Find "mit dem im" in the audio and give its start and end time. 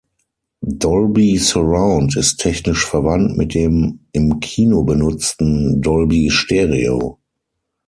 3.37-4.39